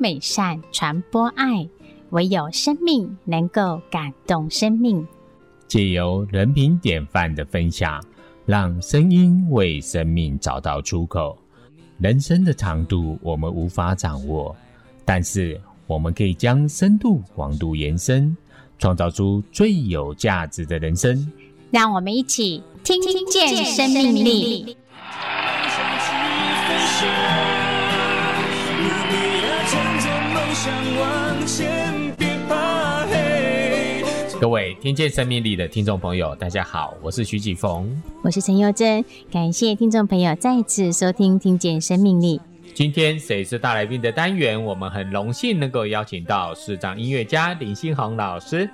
[0.00, 1.68] 美善，传播爱。
[2.10, 5.06] 唯有生命能够感动生命。
[5.68, 8.02] 借由人品典范的分享，
[8.46, 11.38] 让声音为生命找到出口。
[11.98, 14.56] 人生的长度我们无法掌握，
[15.04, 18.36] 但是我们可以将深度、广度延伸，
[18.76, 21.30] 创造出最有价值的人生。
[21.70, 24.76] 让我们一起听听见生命力。
[34.40, 37.90] 各位听见生命力的听众朋友，大家好，我是徐启峰，
[38.22, 42.38] 我是陈佑贞，感谢听众朋友再次收听《听见生命力》。
[42.74, 48.68] 今天谁是大来宾的单元，我们很荣幸能够邀请到视障音乐家林欣鸿老师。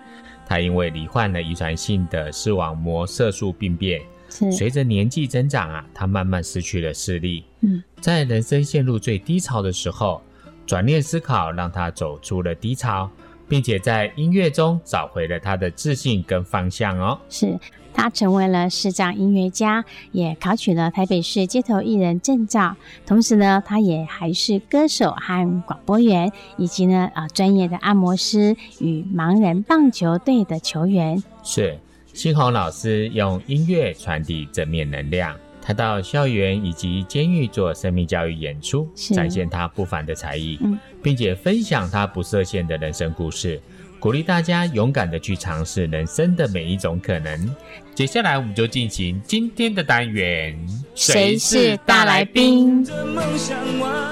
[0.45, 7.45] 他因为罹患了遗传性的视网膜色素病变，随着年纪增长啊，他慢慢失去了视力。
[7.61, 10.23] 嗯，在人生陷入最低潮的时候，
[10.67, 13.11] 转念思考，让他走出了低潮。
[13.49, 17.17] 并且在音乐中找回了他的自信跟方向哦。
[17.29, 17.57] 是，
[17.95, 22.77] 他成为了视障音乐家，也考取了台北市街头艺人证照。
[23.07, 31.23] 同时呢，他也还是歌手和广播员，以及呢啊专业的按摩师与盲人棒球队的球员。
[31.45, 31.79] 是，
[32.13, 35.37] 新红老师用音乐传递正面能量。
[35.67, 43.61] 他到校园以及监狱做生命教育演出，展现他不凡的才艺，嗯，并且分享他不设限的人生故事，
[43.99, 47.53] 鼓励大家勇敢的去尝试人生的每一种可能。
[47.97, 50.57] 接下来我们就进行今天的单元，
[50.95, 52.87] 谁是大来宾？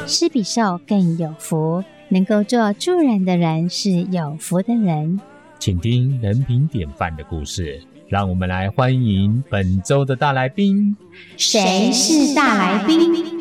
[0.09, 5.21] 施比受更有福，能够做助人的人是有福的人。
[5.61, 7.81] 请听人品典范的故事。
[8.09, 10.97] 让我们来欢迎本周的大来宾。
[11.37, 13.41] 谁是大来宾？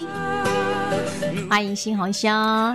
[1.50, 2.32] 欢迎新红兄。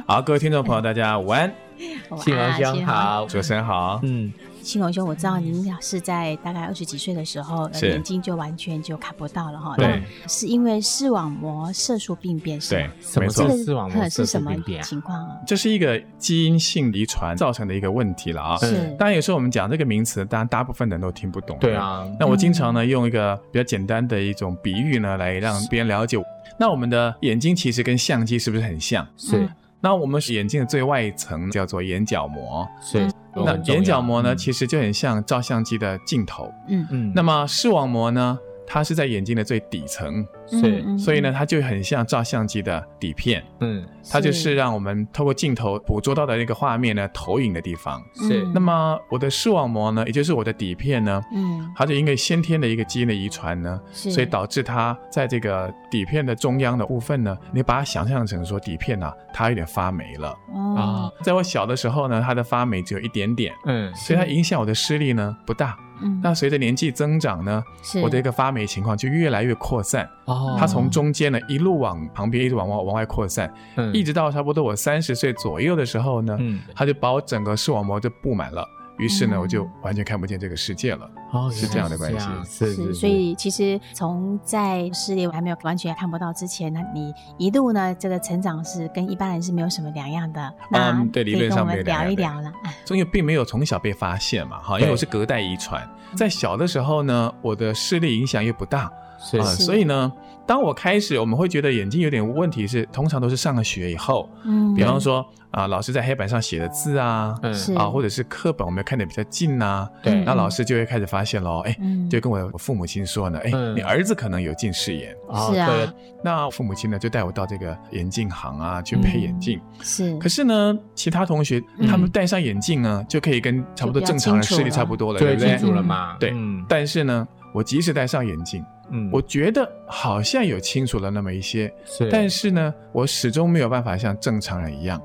[0.06, 1.52] 好，各位听众朋友，大家午安。
[2.18, 4.00] 新鸿兄好，主持人好。
[4.02, 4.32] 嗯。
[4.68, 9.74] 欣鸿兄，我知道您是在大概二十几岁的时候，眼睛就完全就看不到了哈。
[9.78, 12.82] 对，是因为视网膜色素病变是吗？
[12.82, 14.82] 对，什么是视网膜色素病变？
[14.82, 15.38] 情况啊？
[15.46, 18.58] 这是一个基因性遗传造成的一个问题了啊。
[18.58, 18.94] 是。
[18.98, 21.56] 当然有时候我们讲这个名词，当然大部分人都听不懂。
[21.58, 22.06] 对啊。
[22.20, 26.18] 那我经常呢用一个比较简单的一种比喻呢来让别人了解。
[26.60, 29.06] 那我们的眼睛其实跟相机是不是很像？
[29.16, 29.48] 是。
[29.80, 32.68] 那我们眼睛的最外一层叫做眼角膜。
[32.82, 33.10] 是。
[33.34, 36.52] 那眼角膜呢，其实就很像照相机的镜头。
[36.68, 37.12] 嗯嗯。
[37.14, 40.26] 那么视网膜呢，它是在眼睛的最底层。
[40.50, 48.02] 是，所以呢，它就很像照相机的底片，嗯，它就是让我们透过镜头捕捉到的那个画面呢，投影的地方。
[48.14, 60.34] 是，那么我的视网膜呢，也就是我的底片呢，嗯，它就因为先天的一个基因的遗传呢，是，所以导致它在这个底片的中央的部分呢，你把它想象成说底片啊，它有点发霉了。
[60.52, 65.76] 哦，在我小的时候呢，它的发霉只有一点点，嗯，所以它影响我的视力呢不大。
[66.00, 70.08] 嗯，那随着年纪增长呢，是，我的一个发霉情况就越来越扩散。
[70.26, 78.66] 哦，它从中间呢一路往旁边，一直往往往外扩散，嗯，一直到差不多我三十岁左右的时候呢，嗯，它就把我整个视网膜就布满了。
[78.98, 81.08] 于是呢，我就完全看不见这个世界了。
[81.32, 82.28] 哦，是这样的关系。
[82.44, 82.94] 是是。
[82.94, 90.52] 所以其实从在视力还没有完全看不到之前呢，你一路呢这个成长是跟一般人是没有什么两样的。
[90.72, 92.06] 嗯，对，理论上没有两样。
[92.06, 92.52] 聊一聊了。
[92.90, 98.90] 因为并没有从小被发现嘛，哈，因为我是隔代遗传，在小的时候呢，我的视力影响又不大。
[99.18, 100.12] 是啊，所以呢，
[100.46, 111.76] 当我开始，我们会觉得眼睛有点问题是，是通常都是上了学以后，嗯，比方说啊，老师在黑板上写的字啊，嗯，啊，或者是课本我们要看的比较近呐，对，那老师就会开始发现喽，哎，
[112.08, 115.92] 就跟我父母亲说呢，哎，你儿子可能有近视眼，啊是啊，
[116.22, 125.56] 那父母亲呢就带我到这个眼镜行啊去配眼镜，是，可是呢，其他同学他们戴上眼镜呢就可以跟差不多正常人视力差不多了，对不对？
[125.56, 126.16] 清楚了嘛？
[126.20, 126.32] 对，
[126.68, 128.64] 但是呢，我即使戴上眼镜。
[128.90, 135.00] 嗯，我觉得好像有清楚了那么一些，是，但是呢，我始终没有办法像正常人一样。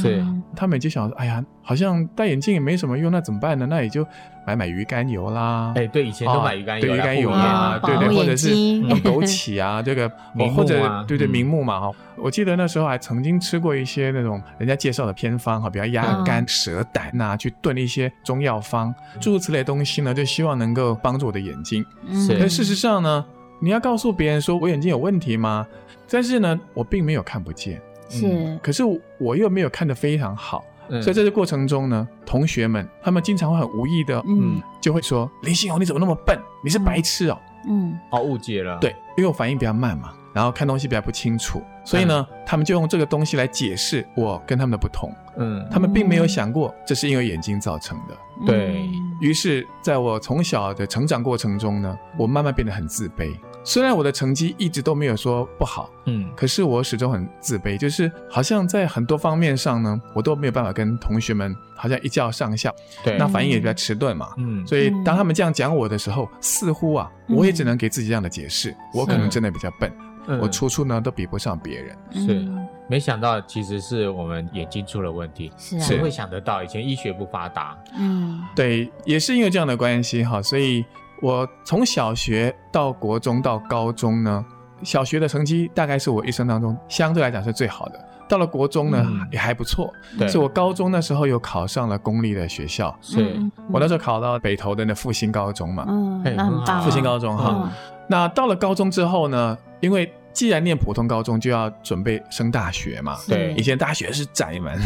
[0.00, 0.24] 是，
[0.54, 3.66] 他们就想说，哎呀，好像戴眼镜也没什么用，那怎么办呢？
[3.68, 4.06] 那也就
[4.46, 5.72] 买买鱼肝油啦。
[5.76, 10.08] 哎，对，以前都买鱼肝油，对鱼肝油啊，对对，或者是枸杞啊，这个
[10.54, 11.90] 或者对对明目嘛哈。
[12.16, 21.84] 我记得那时候还曾经吃过一些那种人家介绍的偏方哈，比如鸭肝、蛇胆呐，去炖一些中药方，诸如此类东西呢，就希望能够帮助我的眼睛。
[22.12, 23.24] 是，但事实上呢，
[23.60, 25.66] 你要告诉别人说我眼睛有问题吗？
[26.08, 27.80] 但是呢，我并没有看不见。
[28.12, 28.82] 是、嗯，可是
[29.18, 36.38] 我又没有看得非常好，嗯、所以在这过程中呢，同学们他们经常会很无意的，嗯，就会说林欣鸿你怎么那么笨？
[36.62, 37.38] 你是白痴哦，
[37.68, 45.12] 嗯，哦误解了，对，因为我反应比较慢嘛，然后看东西比较不清楚，所以呢，嗯、他们就用这个东西来解释我跟他们的不同。
[45.36, 48.14] 嗯，他们并没有想过这是因为眼睛造成的。
[48.46, 48.86] 对，
[49.20, 53.34] 于是，在我从小的成长过程中呢，我慢慢变得很自卑。
[53.64, 62.70] 虽然我的成绩一直都没有说不好，嗯，可是我始终很自卑，就是好像在很多方面上呢，我都没有办法跟同学们好像一较上下。
[63.04, 64.30] 对，那反应也比较迟钝嘛。
[64.36, 69.90] 嗯，所以当他们这样讲我的时候，似乎啊，我也只能给自己这样的解释，我可能真的比较笨。
[70.28, 72.48] 嗯、我处处呢都比不上别人，是
[72.88, 76.62] 没想到其实是我们眼睛出了问题，是谁、啊、会想得到？
[76.62, 80.84] 以前医学不发达，嗯，对，也是因为这样的关系哈，所以
[81.20, 84.44] 我从小学到国中到高中呢，
[84.82, 93.40] 小学的成绩大概是我一生当中相对来讲是最好的，到了国中呢、嗯、也还不错，对，是我高中那时候又考上了公立的学校，是
[93.70, 97.72] 我那时候考到北投的那复兴高中嘛，嗯，那很棒，复兴高中哈。
[98.02, 99.56] 嗯那到了高中之后呢？
[99.80, 103.18] 因为既然念普通高中，就要准备升大学嘛。
[103.28, 104.80] 对，以前大学是窄门，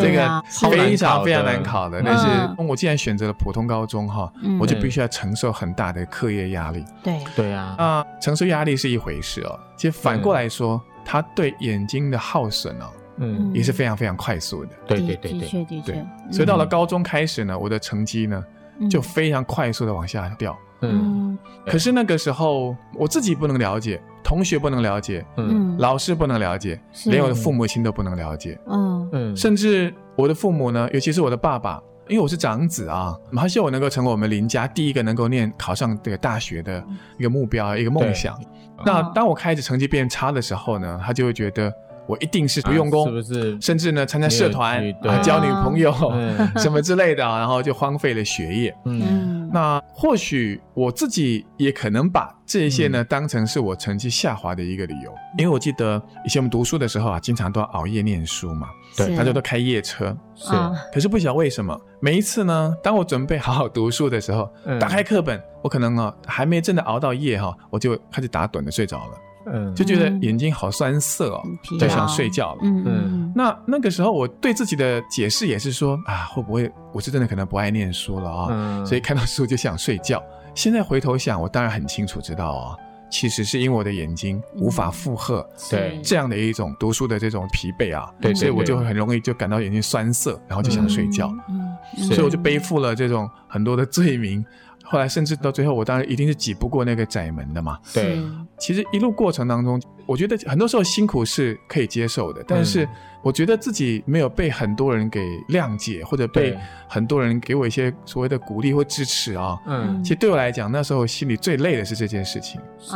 [0.00, 2.00] 这个非常非常难考的。
[2.02, 2.26] 但是
[2.62, 6.84] 我既然选择了普通高中哈，我就必须要承受很大的课业压力。
[7.02, 9.58] 对对啊，啊，承受压力是一回事哦。
[9.76, 12.86] 其实反过来说，它对眼睛的耗损哦，
[13.16, 14.70] 嗯，也是非常非常快速的。
[14.86, 16.06] 对对对对，的确的确。
[16.30, 18.42] 所以到了高中开始呢，我的成绩呢
[18.88, 20.56] 就非常快速的往下掉。
[20.80, 29.08] 嗯，可是那个时候我自己不能了解，同学不能了解，嗯，老师不能了解，连我的父母亲都不能了解，嗯。
[29.12, 36.84] 嗯，甚至我的父母呢，尤其是我的爸爸，因为我是长子啊，他希望我能够成为我们林家第一个能够念考上这个大学的
[37.18, 38.38] 一个目标，一个梦想。
[38.84, 41.72] 那当我开始成绩变差的时候呢，他就会觉得。
[42.06, 43.60] 我一定是不用功，是不是？
[43.60, 45.92] 甚至呢，参加社团啊，交女朋友
[46.58, 48.74] 什么之类的，然后就荒废了学业。
[48.84, 60.52] 嗯，那或许我自己也可能把这些呢当成是我成绩下滑的一个理由，因为我记得以前我们读书的时候啊，经常都要熬夜念书嘛，对，大家都开夜车，是。
[60.92, 64.48] 可是不晓得为什么，每一次呢，当我准备好好读书的时候，
[64.78, 69.18] 打开课本，我可能啊还没真的熬到夜哈，我就开始打盹的睡着了。
[69.46, 71.42] 嗯，就觉得眼睛好酸涩哦，
[71.78, 72.60] 就想睡觉了。
[72.62, 78.48] 嗯嗯，那那个时候我对自己的解释也是说啊，会不会我是真的可能不爱念书了啊？
[78.50, 80.22] 嗯，所以看到书就想睡觉。
[80.54, 82.76] 现在回头想，我当然很清楚知道啊，
[83.10, 91.32] 其实是因为我的眼睛无法负荷对这样的一种读书的这种疲惫啊，对，所以我就很容易就感到眼睛酸涩，然后就想睡觉。
[91.48, 91.76] 嗯，
[92.08, 94.44] 所以我就背负了这种很多的罪名。
[94.88, 97.78] 后来甚至到最后，我当然一定是挤不过那个窄门的嘛。
[97.92, 98.18] 对，
[98.58, 102.88] 其实一路过程当中，我觉得很多时候辛苦是可以接受的，但是
[103.22, 106.56] 我觉得自己没有被很多人给谅解，或者被
[106.88, 109.58] 很多人给我一些所谓的鼓励或支持啊。
[109.66, 112.60] 嗯，其实对我来讲，那时候心里最累的是这件事情。
[112.78, 112.94] 是，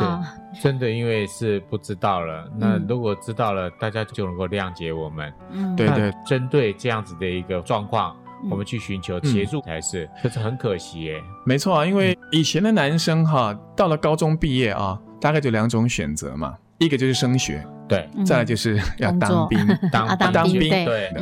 [0.61, 2.49] 真的，因为是不知道了。
[2.57, 5.33] 那如果知道了，大家就能够谅解我们。
[5.51, 8.15] 嗯，对对，针对这样子的一个状况。
[8.49, 10.39] 我们去寻求协助才是，可是。
[10.39, 11.21] 很可惜耶。
[11.45, 19.59] 没错啊，因为以前的男生哈，到了高中毕业啊，大概就两种选择嘛，一个就是升学，对，再来就是要当兵，
[19.91, 21.21] 当当兵，对的。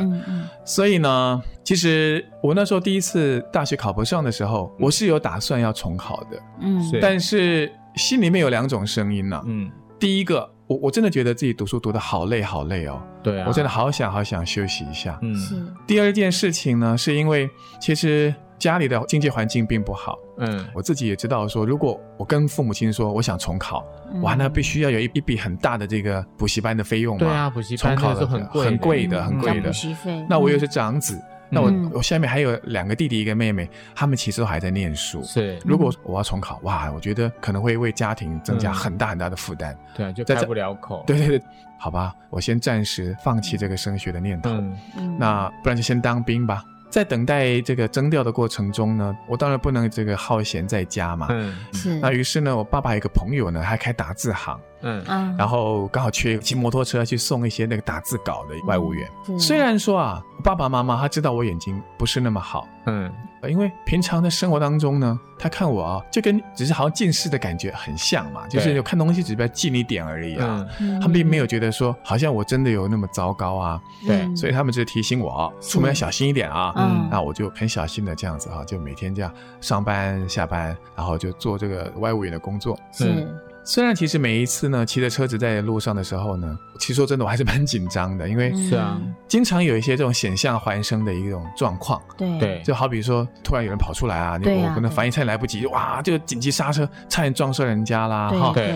[0.64, 10.50] 所以呢，其实我那时候第一次大学考不上的时候，我是有打算要重考的，嗯，但是心里面有两种声音呢，嗯，第一个。
[10.70, 15.18] 我我真的觉得自己读书读得好累好累哦，对啊，我真的好想好想休息一下。
[15.20, 15.60] 嗯，是。
[15.84, 17.50] 第二件事情呢，是因为
[17.80, 20.16] 其实家里的经济环境并不好。
[20.38, 23.84] 嗯，我自己也知道说，如果我跟父母亲说我想重考，
[24.22, 27.18] 哇，那必须要有一一笔很大的这个补习班的费用嘛。
[27.18, 29.70] 对啊，补习班重考的很贵，很贵的，很贵的。
[29.70, 30.24] 补习费。
[30.30, 31.20] 那我又是长子。
[31.50, 35.22] 那我我下面还有两个弟弟一个妹妹，他们其实都还在念书。
[35.24, 39.76] 是，如果我要重考，哇，我觉得可能会为家庭增加很大很大的负担。
[39.94, 41.02] 对啊，就开不了口。
[41.06, 41.42] 对对对，
[41.78, 44.50] 好吧，我先暂时放弃这个升学的念头。
[44.96, 46.64] 嗯，那不然就先当兵吧。
[46.88, 51.28] 在等待这个征调的过程中呢，我当然不能这个好闲在家嘛。
[51.30, 51.98] 嗯，是。
[52.00, 54.60] 那于是呢，我爸爸有一个朋友呢，还开打字行。
[54.82, 59.08] 嗯，然后刚好缺骑摩托车去送一些那个打字稿的外务员。
[59.28, 62.66] 嗯，虽然说啊，爸爸妈妈他知道我眼睛不是那么好。
[62.86, 63.10] 嗯。
[63.48, 70.62] 因为平常的生活当中呢，他看我啊，就跟只是好像近视的感觉很像嘛，就是有看东西只比较近一点而已啊。
[71.00, 73.80] 他们并没有觉得说好像我真的有那么糟糕啊。
[74.06, 76.70] 对，所以他们就提醒我出门要小心一点啊。
[76.76, 79.32] 嗯，那我就很小心的这样子啊，就每天这样
[79.62, 82.78] 上班下班，然后就做这个外务员的工作。
[82.92, 83.26] 是。
[83.72, 92.02] 虽然其实每一次呢，骑着车子在路上的时候呢，其实说真的，我还是蛮紧张的，因为是啊，经常有一些这种险象环生的一种状况。
[92.18, 98.52] 对对，就好比说，突然有人跑出来啊，你我可能反应差点来不及，哇，就紧急刹车，差点撞上人家啦，哈。
[98.52, 98.74] 对。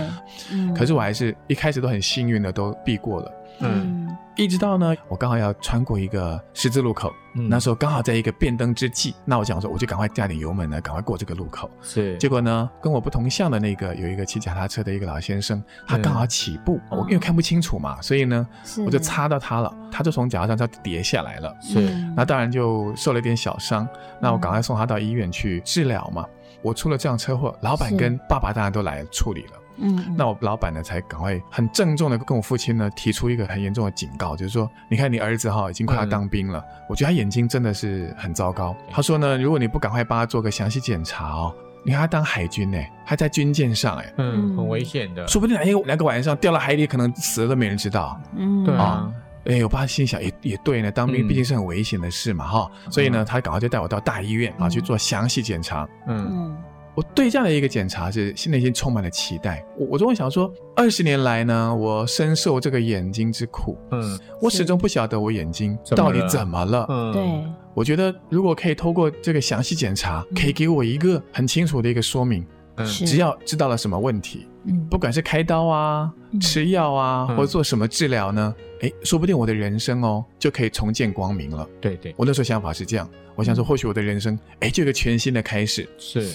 [0.77, 3.33] 可是我还是一开始都很幸运的，都避过了。
[3.61, 3.94] 嗯。
[4.37, 11.70] 一直到呢，我刚好要穿过一个十字路口，嗯、那时候刚好在一个变灯之际，那我想说，我就赶快加点油门呢，赶快过这个路口。
[11.80, 21.56] 是，结果呢，跟我不同向的那个有一个骑脚踏车的一个老先生，他刚好起步，嗯、我因为看不清楚嘛，所以呢，是我就擦到他了，他就从脚踏车上跌下来了。
[21.61, 21.78] 是，
[22.16, 23.87] 那当然就受了一点小伤，
[24.20, 26.26] 那我赶快送他到医院去治疗嘛。
[26.61, 29.52] 我出了这样车祸，老板跟爸爸当然都来处理了。
[29.76, 38.76] 嗯，那我老板呢，才赶快很郑重的跟我父亲呢提出一个很严重的警告，就是说，你看你儿子哈已经快要当兵了，嗯、我觉得他眼睛真的是很糟糕。
[38.90, 41.54] 他说呢，如果你不赶快帮他做个详细检查哦，
[41.85, 48.21] 你看他当海军呢，还在军舰上哎，嗯，很危险的，说不定哪一个哪个晚上掉到海里，可能死了都没人知道。
[48.37, 49.12] 嗯，对啊，
[49.47, 55.88] 哎，我爸心想也也对呢，当兵毕竟是很危险的事嘛哈，嗯、所以呢，他赶快就带我到大医院啊去做详细检查。
[56.07, 56.28] 嗯。
[56.31, 56.57] 嗯
[56.95, 59.65] 我对这样的一个检查是内心充满了期待。
[59.77, 63.77] 我我总会想说，二十年来呢，我深受这个眼睛之苦。
[63.91, 66.87] 嗯，我始终不晓得我眼睛到底怎么了。
[66.89, 67.45] 嗯，对。
[67.75, 72.47] 我觉得如果可以透过这个详细检查，可以给我一个很清楚的一个说明。
[72.77, 81.68] 嗯，只要知道了什么问题，嗯，不管是开刀啊、吃药啊，或者做什么治疗呢，哎，说不定我的人生哦就可以重见光明了。
[81.80, 83.09] 对对，我那时候想法是这样。
[83.37, 85.88] 我想说，或许我的人生，哎，就有个全新的开始。
[85.99, 86.30] 是。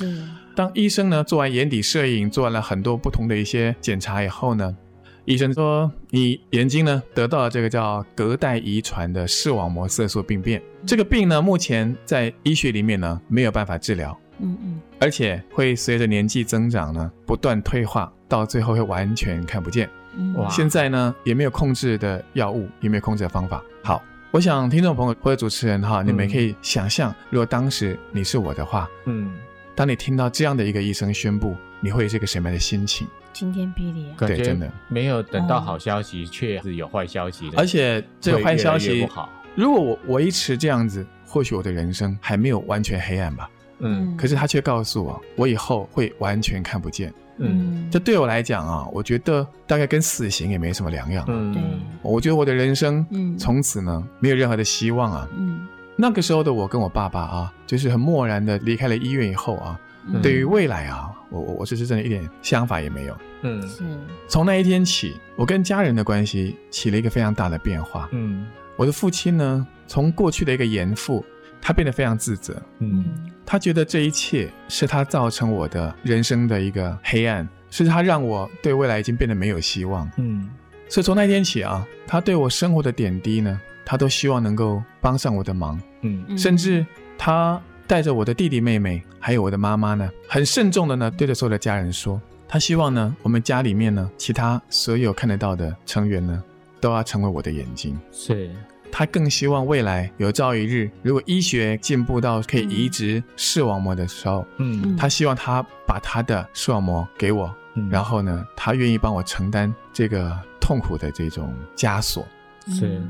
[0.53, 4.75] 当医生呢做完眼底摄影，做完了很多不同的一些检查以后呢，
[5.23, 10.61] 医生说你眼睛呢得到了这个叫隔代遗传的视网膜色素病变。
[10.85, 19.89] 这个病呢目前在医学里面呢没有办法治疗，嗯嗯，而且会随着年纪增长呢不断退化，到最后会完全看不见。
[20.35, 20.49] 哇！
[20.49, 23.61] 现在呢也没有控制的药物，也没有控制的方法。
[23.83, 24.01] 好。
[24.31, 29.33] 我想听众朋友或者主持人哈，你们可以想象，如果当时你是我的话，嗯，
[29.73, 33.07] 当你听到这样的一个医生宣布，你会是一个什么样的心情？
[33.33, 34.13] 晴天霹雳啊！
[34.19, 37.57] 对，真的没有等到好消息，却是有坏消息的。
[37.57, 39.27] 而且这个坏消息不好。
[39.55, 43.49] 如果我维持这样子，或许我的人生还没有完全黑暗吧。
[43.79, 47.11] 嗯，可是他却告诉我，我以后会完全看不见。
[47.39, 51.25] 嗯，这对我来讲啊，我觉得大概跟死刑也没什么两样。
[51.27, 51.61] 嗯，对，
[52.01, 55.27] 我觉得我的人生，嗯，从此呢没有任何的希望啊。
[55.37, 55.65] 嗯，
[55.95, 63.17] 那个时候的我跟我爸爸啊，就是很漠然的离开了医院以后啊，嗯、对于未来啊，我我我这是真的一点想法也没有。
[63.41, 63.83] 嗯，是。
[64.27, 68.09] 从那一天起，我跟家人的关系起了一个非常大的变化。
[68.11, 71.25] 嗯，我的父亲呢，从过去的一个严父，
[71.61, 72.61] 他变得非常自责。
[72.79, 73.05] 嗯。
[73.51, 80.07] 他觉得这一切是他造成我的人生的一个黑暗，是他让我对未来已经变得没有希望。
[80.17, 80.47] 嗯，
[80.87, 85.81] 所以从那天起啊，他对我生活的点滴呢，他都希望能够帮上我的忙。
[86.01, 86.85] 嗯，甚至
[87.17, 96.43] 他带着我的弟弟妹妹，还有我的妈妈呢，很慎重的呢，对着所有的家人说，他希望呢，我们家里面呢，其他所有看得到的成员呢，
[96.79, 97.99] 都要成为我的眼睛。
[98.11, 98.51] 是。
[98.99, 112.27] 他更希望未来有朝一日，如果医学进步到可以移植视网膜的时候，嗯，他希望他把他的视网膜给我，嗯，然后呢，他愿意帮我承担这个痛苦的这种枷锁。
[112.67, 113.01] 是，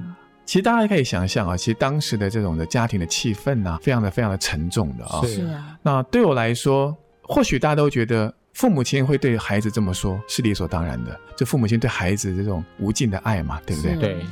[0.46, 5.26] 其实大家可以想象啊，其实当时的这种的家庭的气氛呢，非常的非常的沉重的啊。
[5.26, 5.76] 是啊。
[5.82, 11.20] 那对我来说，或许大家都觉得父母亲会对孩子这么说，是理所当然的。
[11.36, 13.96] 就父母亲对孩子这种无尽的爱嘛，对不对？
[13.96, 14.26] 对。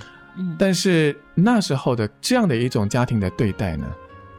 [0.58, 3.88] 但是那时候的这样的一种家庭的对待呢，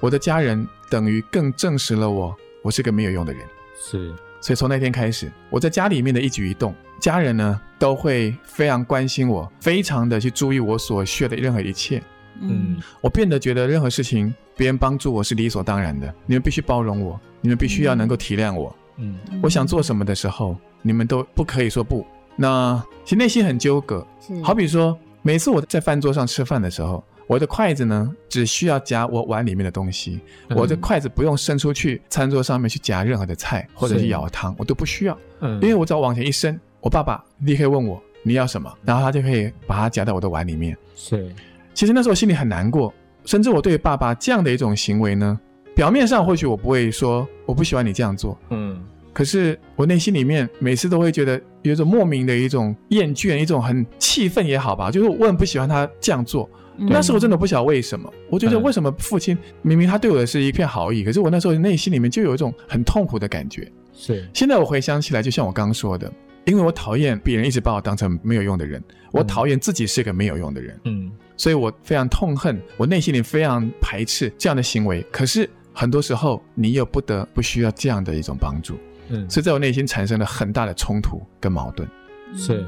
[0.00, 3.43] 我的家人等于更证实了我，我是个没有用的人。
[3.81, 12.02] 是，所以从那天开始，我在家里面的一举一动，家人呢都会非常关心我，非常的去注意我所学的任何一切。
[12.40, 18.75] 嗯，我变得觉得任何事情别人帮助我是理所当然的，你们必须包容我，你们必须要能够体谅我。
[18.99, 22.07] 嗯，我想做什么的时候，你们都不可以说不。
[22.37, 24.07] 那其实内心很纠葛，
[24.45, 24.97] 好比说。
[25.29, 40.75] 每次我在饭桌上吃饭的时候，我的筷子呢，只需要夹我碗里面的东西，嗯、我的筷子不用伸出去餐桌上面去夹任何的菜或者是舀汤，我都不需要，嗯，因为我只要往前一伸，我爸爸立刻问我你要什么，然后他就可以把它夹到我的碗里面。
[40.95, 41.31] 是，
[41.75, 42.91] 其实那时候我心里很难过，
[43.27, 45.39] 甚至我对爸爸这样的一种行为呢，
[45.75, 48.83] 表面上或许我不会说我不喜欢你这样做，嗯。
[49.11, 56.49] 可是我内心里面每次都会觉得有一种莫名的一种厌倦，一种很气愤也好吧，就是我很不喜欢他这样做。
[56.77, 63.71] 那时候我真的不晓得为什么，我觉得为什么父亲明明他对我的是一片好意，可是我那时候内心里面就有一种很痛苦的感觉。
[63.93, 64.29] 是。
[64.33, 66.13] 现在我回想起来，就像我刚刚说的，
[66.45, 75.05] 因为我讨厌别人一直把我当成没有用的人，我讨厌自己是个没有用的人，嗯，所以我非常痛恨，我内心里非常排斥这样的行为。
[75.11, 78.79] 可是很多时候，你又不得不需要这样的一种帮助，
[79.11, 81.88] 嗯，所以在我内心产生了很大的冲突跟矛盾。
[82.35, 82.65] 是，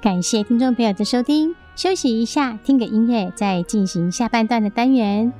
[0.00, 5.32] 感谢听众朋友的收听，休息一下，听个音乐，再进行下半段的单元。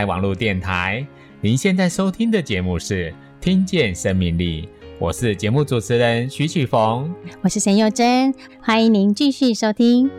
[0.00, 1.06] 爱网络电台，
[1.42, 4.62] 您现在收听的节目是《听见生命力》，
[4.98, 10.10] 我是节目主持人徐启逢，我是陈幼珍，欢迎您继续收听。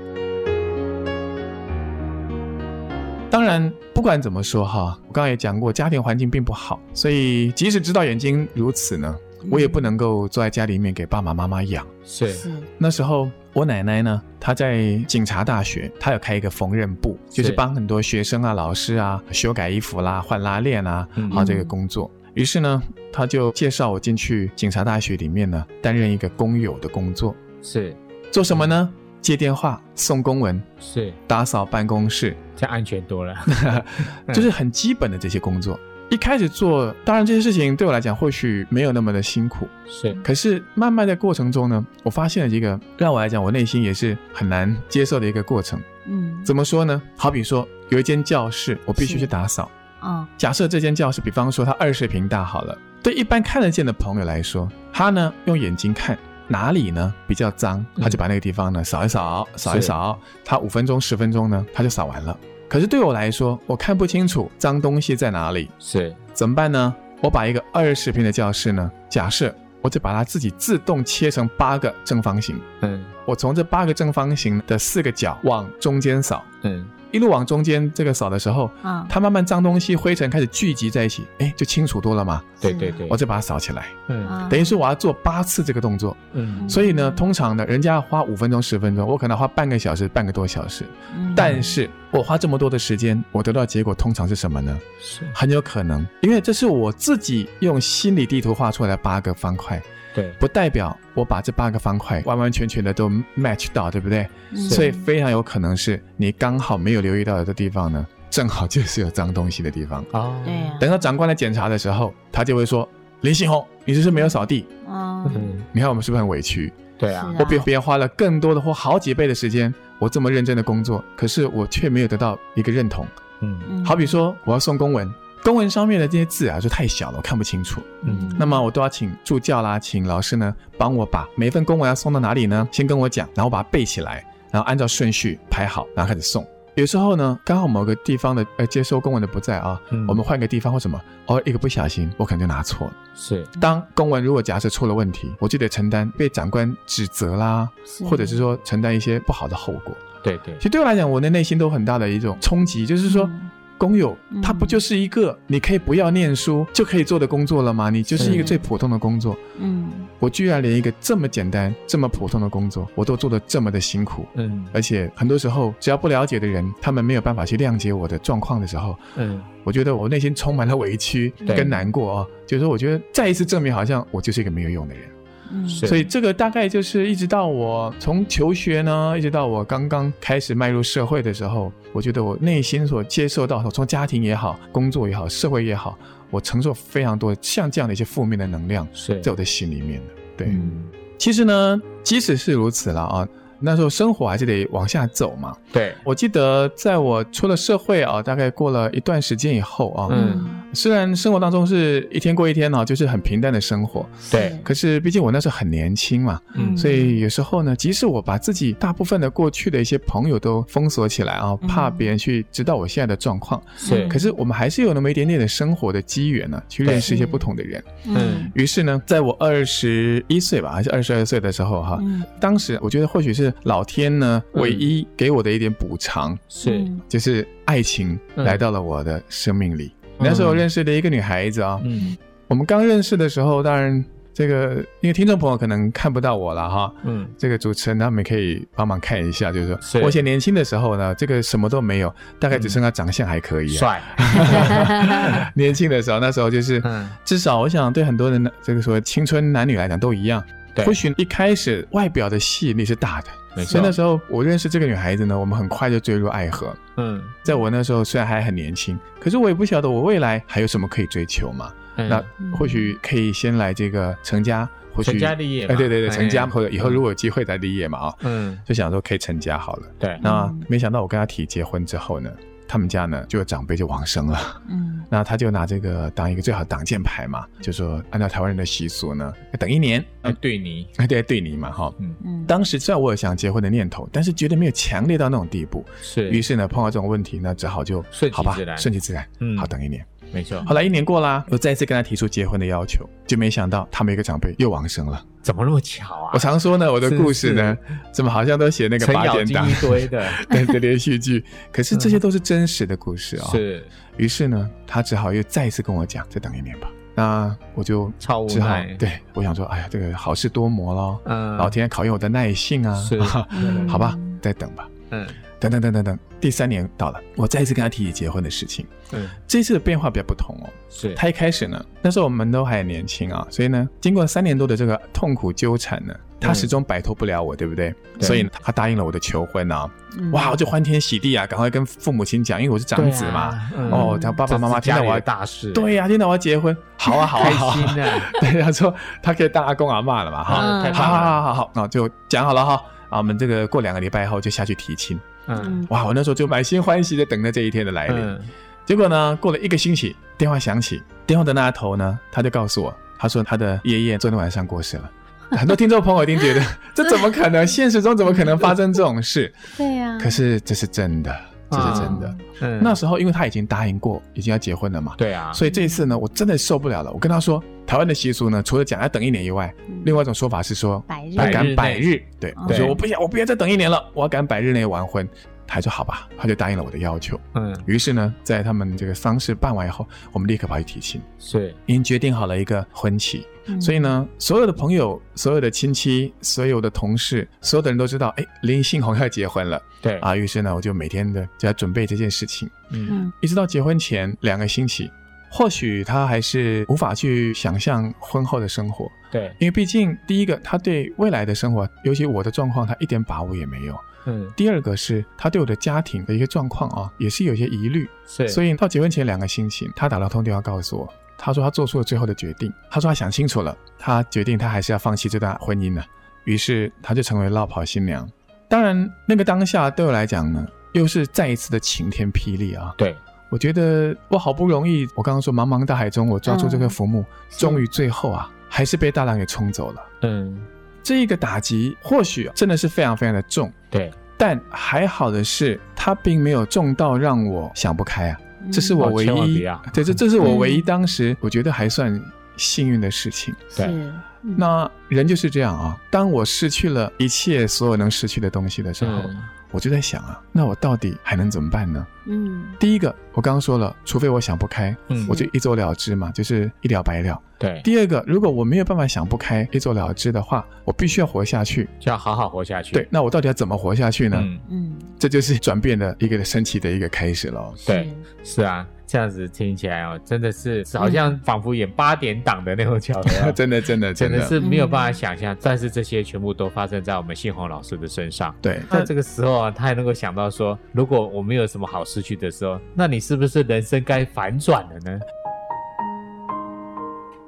[3.32, 9.16] 当然，不管怎么说哈，我刚刚也讲过，家庭环境并不好，所以即使知道眼睛如此呢，
[9.50, 11.86] 我也不能够坐在家里面给爸爸妈妈养。
[12.04, 12.34] 是，
[12.78, 22.10] 那时候我奶奶呢，她在警察大学，她有开一个缝纫部，就是帮很多学生啊、老师啊修改衣服啦、换拉链啊，好这个工作。
[22.34, 27.36] 于是呢，她就介绍我进去警察大学里面呢，担任一个工友的工作。
[27.62, 27.96] 是，
[28.32, 28.90] 做什么呢？
[29.20, 33.36] 接电话、送公文，是打扫办公室，这安全多了，
[34.34, 35.80] 就是很基本的这些工作。
[36.12, 40.14] 一开始做，当然这些事情对我来讲或许没有那么的辛苦，是。
[40.16, 45.82] 可是慢慢的过程中呢，我发现了一个让我来讲，我内心也是很难接受的一个过程。
[46.08, 47.02] 嗯，怎么说呢？
[47.16, 49.72] 好比说有一间教室，我必须去打扫。
[50.04, 62.38] 嗯，假设这间教室，比方说它二十平大好了，对一般看得见的朋友来说，他呢用眼睛看哪里呢比较脏，他就把那个地方呢扫一扫，扫一扫，他五分钟十分钟呢他就扫完了。
[62.72, 66.16] 可是对我来说，我看不清楚脏东西在哪里，是。
[66.32, 66.96] 怎么办呢？
[67.22, 76.88] 我把一个二十平的教室呢，假设我就把它自己自动切成八个正方形，嗯，我从这八个正方形的四个角往中间扫，嗯。
[77.12, 82.42] 一路往中间这个扫的时候，啊，它慢慢脏东西灰尘开始聚集在一起，哎，就清楚多了嘛。
[82.60, 83.88] 对对对，我再把它扫起来。
[84.08, 86.16] 嗯，等于说我要做八次这个动作。
[86.34, 90.86] 嗯，所以呢，通常呢，人家花五分钟、十分钟，我可能花半个小时、半个多小时。
[91.18, 94.78] 嗯，但是我花这么多的时间，我得到结果通常是什么呢？
[95.00, 99.82] 是很有可能，因为这是我自己用心理地图画出来的八个方块。
[100.14, 104.28] 对，不代表我把这八个方块完完全全的都 match 到，对不对？
[104.70, 110.36] 所以非常有可能是你刚好没有留意到的地方呢，正好就是有脏东西的地方哦。
[110.80, 112.88] 等到长官来检查的时候，他就会说
[113.22, 115.30] ：“林信宏，你这是没有扫地。”哦。
[115.34, 115.62] 嗯。
[115.72, 116.74] 你看我们是不是很委屈？
[116.98, 117.34] 对啊。
[117.40, 123.08] 我比别人花了更多的或好几倍的时间，我这么认真的工作，可是我却没有得到一个认同。
[123.40, 123.86] 嗯。
[123.86, 125.10] 好比说我要送公文。
[125.44, 127.82] 公文上面的这些字啊，就太小了，我看不清楚。
[128.04, 132.68] 嗯，那么我都要请助教啦，请老师呢，帮我把每一份公文要送到哪里呢？
[132.72, 136.46] 先跟我讲，然后把它背起来，然后按照顺序排好，然后开始送。
[136.76, 142.94] 有时候呢，刚好某个地方的呃接收公文的不在啊，嗯、我们换个地方或什么，哦，一个不小心，我可能就拿错了。
[143.14, 147.68] 是，当公文如果假设出了问题，我就得承担被长官指责啦，
[148.10, 149.94] 或者是说承担一些不好的后果。
[150.24, 153.26] 对对，其实对我来讲，我的内心都很大的一种冲击，就是说。
[153.26, 153.50] 嗯
[153.82, 157.90] 工友，他不就是一个你可以不要念书就可以做的工作了吗？
[157.90, 159.36] 你就是一个最普通的工作。
[159.58, 159.90] 嗯，
[160.20, 164.24] 我居然连一个这么简单、这么普通的工作，我都做的这么的辛苦。
[164.36, 172.28] 嗯，而且很多时候，只要不了解的人，他们没有办法去谅解我的状况的时候，嗯，我觉得我内心充满了委屈跟难过啊。
[172.46, 175.10] 就是说，我觉得再一次证明，好像我就是一个没有用的人。
[175.54, 185.98] 嗯，所以这个大概就是一直到我从求学呢，一直到我刚刚开始迈入社会的时候，我觉得我内心所接受到，从家庭也好，工作也好，社会也好，
[186.30, 190.14] 我承受非常多像这样的一些负面的能量，是在我的心里面的。
[190.38, 190.84] 对，嗯，
[191.18, 193.28] 其实呢，即使是如此了啊。
[193.64, 195.56] 那时候生活还是得往下走嘛。
[195.72, 204.06] 对，我记得在我出了社会啊，大概过了一段时间以后啊，嗯，虽然生活当中是一天过一天啊，就是很平淡的生活。
[204.30, 213.62] 对，可是毕竟我那时候很年轻嘛，嗯，所以有时候呢，即使我把自己大部分的过去的一些朋友都封锁起来啊，怕别人去知道我现在的状况。
[213.78, 217.84] 是，可是我们还是有那么一点点的生活的机缘呢，去认识一些不同的人。
[218.06, 222.00] 嗯，于是呢，在我二十一岁吧，还是二十二岁的时候哈，
[222.40, 223.52] 当时我觉得或许是。
[223.64, 229.92] 老天呢，唯一给我的一点补偿是，就是爱情来到了我的生命里。
[230.22, 232.16] 那时候认识的一个女孩子啊，嗯，
[232.48, 234.04] 我们刚认识的时候，当然
[234.34, 244.02] 这个因为听众朋友可能看不到我了哈，嗯，这个主持人他们可以帮忙看一下，就是说，我以前年轻的时候呢，这个什么都没有，大概只剩下长相还可以，帅。
[245.54, 247.10] 年轻的时候，那时候就是，嗯。
[247.26, 250.44] 至少我想对很多人的这个说青春男女来讲都一样。
[250.74, 250.86] 对。
[250.86, 253.72] 或许一开始外表的吸引力是大的，没错。
[253.72, 256.76] 所以那时候我认识这个女孩子呢，我们很快就坠入爱河。
[256.98, 261.72] 嗯，在我那时候虽然还很年轻，可是我也不晓得我未来还有什么可以追求嘛。
[261.98, 262.24] 嗯、那
[262.58, 265.66] 或许可以先来这个成家，或许成家立业。
[265.68, 268.16] 哎，对对对，成家或者以后如果有机会再立业嘛啊。
[268.22, 269.88] 嗯，就想说可以成家好了。
[270.00, 272.32] 对，那没想到我跟她提结婚之后呢，
[272.72, 282.16] 他们家呢就有长辈就往生了，嗯，那他就拿这个当一个最好的挡箭牌嘛，就说按照台湾人的习俗呢，要等一年，哎，对你，哎，对，对你嘛，哈，嗯。
[282.24, 290.64] 嗯，当时虽然我有想结婚的念头，但是觉得没有强烈到那种地步，是，于是呢碰到这种问题，呢只好就顺其自然，顺其自然，嗯，好，等一年，没错。
[290.66, 295.24] 后来一年过啦，我再一次跟他提出结婚的要求，就没想到他们一个长辈又往生了。
[295.42, 296.32] 怎么那么巧啊？
[296.34, 297.78] 我常说呢，我的故事呢，
[298.12, 301.44] 怎么好像都写那个八点档一堆的 对的连续剧？
[301.72, 303.50] 可是这些都是真实的故事啊。
[303.52, 303.86] 是。
[304.18, 306.88] 于是呢，他只好又再一次跟我讲，再等一年吧。
[307.16, 308.96] 那我就超无奈。
[309.00, 311.20] 对，我想说，哎呀，这个好事多磨喽。
[311.26, 311.58] 嗯。
[311.58, 312.96] 老天考验我的耐性啊。
[312.96, 313.20] 是。
[313.90, 314.88] 好吧，再等吧。
[315.10, 315.28] 嗯。
[315.62, 318.84] 等等等等等，第三年到了，我再一次跟他提起结婚的事情。
[319.12, 320.70] 对，这次的变化比较不同哦。
[320.90, 327.94] 是，他一开始呢，那时候我们都还年轻啊，所以呢，经过三年多的这个痛苦纠缠呢，他始终摆脱不了我，对不对？
[328.22, 329.88] 所以他答应了我的求婚啊，
[330.32, 333.72] 哇，我就欢天喜地啊，赶快跟父母亲讲，因为我是长子嘛。
[333.92, 338.32] 哦，他爸爸妈妈听到我要大事，对呀，听到我要结婚，好啊，好啊，开心啊。
[338.42, 342.74] 对，他说他可以当阿公阿嬷了嘛，哈，好好好好好，那就讲好了哈，
[343.10, 345.20] 啊，我们这个过两个礼拜后就下去提亲。
[345.48, 346.06] 嗯，哇！
[346.06, 348.18] 我那时候就满心欢喜的等着这一天的来临。
[348.18, 348.40] 嗯、
[348.86, 355.10] 结果呢，过了一个星期，电话响起，电话的那头呢，他就告诉我，他说他的爷爷昨天晚上过世了。
[355.58, 356.62] 很多听众朋友一定觉得，
[356.96, 357.68] 这怎么可能？
[357.68, 359.54] 现实中怎么可能发生这种事？
[359.78, 360.20] 对呀、啊。
[360.20, 361.36] 可是这是真的。
[361.72, 362.28] 这是真的。
[362.28, 365.14] 哦嗯、那时候，因为他已经答应过，已经要结婚了嘛。
[365.18, 365.54] 对啊。
[365.54, 367.10] 所以这一次呢，我真的受不了了。
[367.14, 372.22] 我跟他说，台湾的习俗呢，除了讲要等一年以外，嗯、另外一种说法是说，百日赶百日。
[372.40, 375.28] 对，哦、我说我不想，我不要再等一年了，我要赶百日内完婚。
[375.68, 377.40] 他说好吧，他就答应了我的要求。
[377.54, 377.74] 嗯。
[377.86, 381.22] 于是呢，在他们这个丧事办完以后，我们立刻跑去提亲。
[381.40, 381.74] 是。
[381.86, 383.48] 已经决定好了一个婚期。
[383.80, 389.82] 所以呢，所有的朋友、所有的亲戚、所有的同事，所有的人都知道，哎，林信宏要结婚了。
[390.02, 392.70] 对啊，于是呢，我就每天的就在准备这件事情。
[392.90, 395.10] 嗯，一直到结婚前两个星期，
[395.52, 399.12] 或许他还是无法去想象婚后的生活。
[399.30, 404.00] 对，因为毕竟第一个，他对未来的生活，尤其我的状况，他一点把握也没有。
[404.26, 408.08] 嗯，第二个是他对我的家庭的一个状况啊，也是有些疑虑。
[408.26, 411.12] 是，所以到结婚前两个星期，他打了通电话告诉我。
[411.38, 412.72] 他说他做出了最后的决定。
[412.90, 416.06] 他说他想清楚了，他决定他还是要放弃这段婚姻了。
[416.44, 418.30] 于是他就成为落跑新娘。
[418.70, 422.94] 当然，那个当下对我来讲呢，又是再一次的晴天霹雳啊！
[422.98, 423.16] 对，
[423.52, 430.02] 我觉得我好不容易，我刚刚说茫茫大海中，我抓住这个浮木，嗯、终于最后啊，还是被大浪给冲走了。
[430.22, 430.58] 嗯，
[431.04, 433.70] 这一个打击或许真的是非常非常的重。
[433.90, 438.40] 对，但还好的是，它并没有重到让我想不开啊。
[438.72, 442.18] 这是我唯一，对，这这是我唯一当时我觉得还算
[442.56, 443.54] 幸运的事情。
[443.76, 443.94] 对，
[444.42, 446.00] 那人就是这样啊。
[446.10, 449.24] 当我失去了一切所有能失去的东西的时候，
[449.72, 452.06] 我就在想啊，那我到底还能怎么办呢？
[452.26, 457.42] 嗯，第一个我刚刚说了，除非我想不开，嗯，我就一走了之嘛，就是一了百了。
[457.58, 457.82] 对。
[457.84, 462.94] 第二个，如果我没有办法想不开，一走了之的话，我必须要活下去，就要好好活下去。
[462.94, 464.38] 对，那我到底要怎么活下去呢？
[464.70, 467.74] 嗯，这就是转变的一个神奇的一个开始了。
[467.86, 468.86] 对，是啊。
[469.12, 475.54] 这样子听起来哦，真的是好像仿佛演八点档的那种桥段， 真的真的真的，真的是没有办法想象。
[475.62, 478.56] 但是这些全部都发生在我们信宏老师的身上。
[478.62, 485.20] 对，在这个时候啊，他还能够想到说，如果我们有什么好失去的时候，那你是不是人生该反转了呢？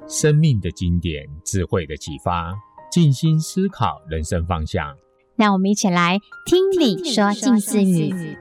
[0.06, 2.52] 生命的经典，智慧的启发，
[2.92, 4.94] 静心思考人生方向。
[5.34, 8.36] 让我们一起来听你说近似语。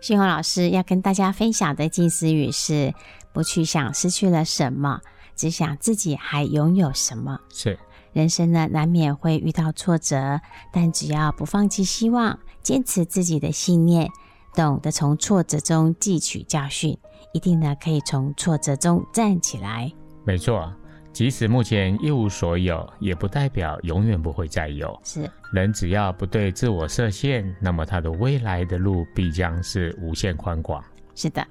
[0.00, 2.94] 信宏老师要跟大家分享的近思语是：
[3.34, 5.00] 不去想失去了什么，
[5.36, 7.38] 只想自己还拥有什么。
[7.52, 7.78] 是
[8.14, 10.40] 人生呢，难免会遇到挫折，
[10.72, 14.08] 但只要不放弃希望，坚持自己的信念，
[14.54, 16.96] 懂得从挫折中汲取教训，
[17.34, 19.92] 一定呢可以从挫折中站起来。
[20.24, 20.72] 没错。
[21.12, 24.98] 即使目前一无所有，也不代表永远不会再有。
[25.02, 30.82] 是人只要不对自我设限，那么他的未来的路必将是无限宽广。
[31.14, 31.44] 是的，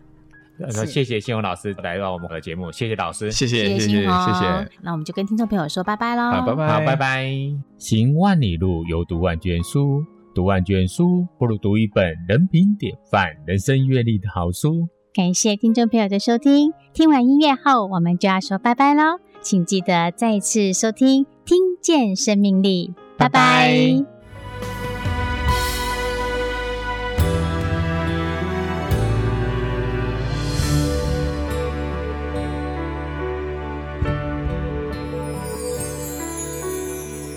[0.57, 4.71] 那谢谢信宏老师来到我们的节目，谢谢老师，谢谢谢谢谢谢。
[4.81, 7.29] 那我们就跟听众朋友说拜拜喽，好，拜拜，好，拜拜。
[7.77, 14.87] 行万里路，犹读万卷书，读万卷书不如读一本人品典范、人生阅历的好书。
[15.13, 19.19] 感谢听众朋友的收听，听完音乐后，我们就要说拜拜喽。
[19.41, 23.73] 请记得再次收听《听见生命力》，拜拜。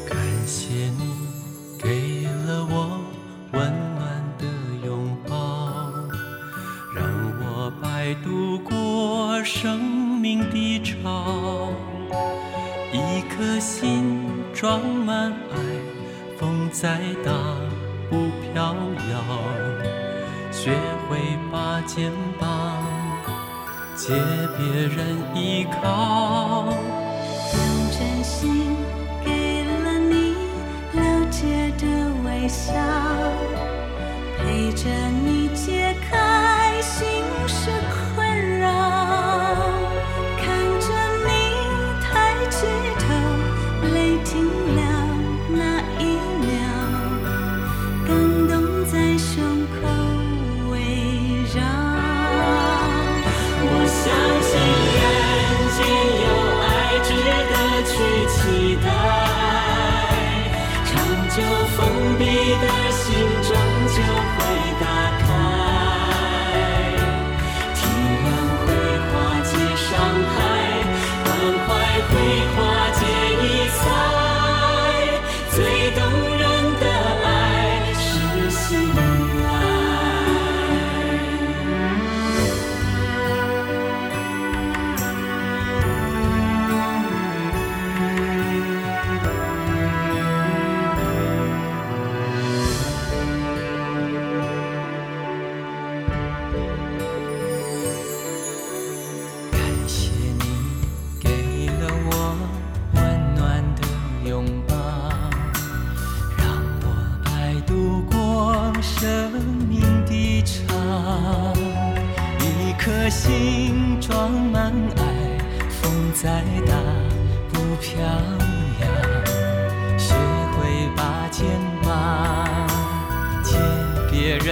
[0.08, 1.02] 感谢你
[1.78, 3.00] 给了我
[3.52, 4.44] 温暖的
[4.84, 5.34] 拥抱，
[6.94, 7.04] 让
[7.40, 9.80] 我摆渡过生
[10.20, 11.72] 命的潮。
[12.92, 14.20] 一颗心
[14.52, 15.56] 装满爱，
[16.38, 17.32] 风再大
[18.10, 18.74] 不飘
[19.10, 19.14] 摇，
[20.50, 20.72] 学
[21.08, 21.18] 会
[21.50, 22.82] 把肩膀
[23.96, 24.12] 借
[24.58, 26.66] 别人依靠，
[27.54, 28.76] 用真心
[29.24, 30.34] 给了你
[30.92, 31.86] 了解的
[32.24, 32.72] 微笑，
[34.38, 34.88] 陪着
[35.24, 35.31] 你。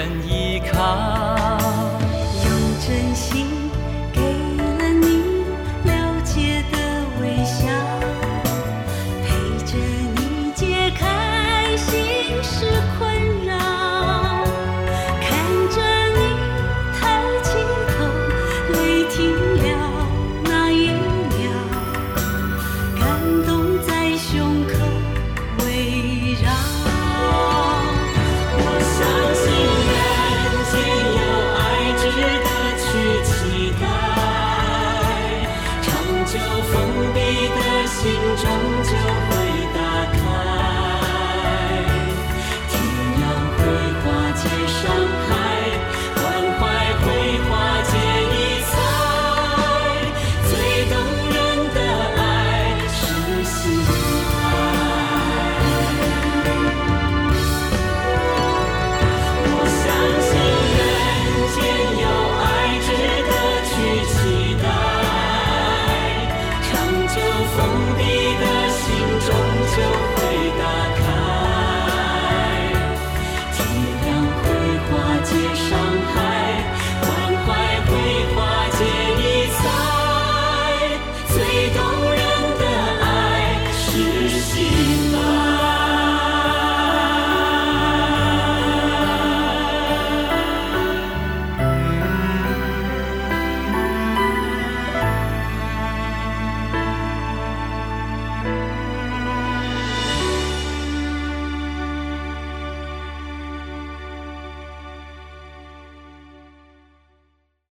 [0.01, 0.40] 人依靠。